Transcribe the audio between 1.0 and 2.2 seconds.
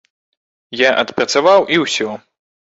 адпрацаваў, і ўсё.